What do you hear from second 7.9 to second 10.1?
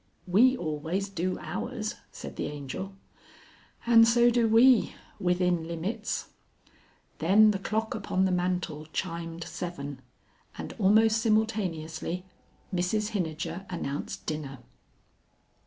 upon the mantel chimed seven,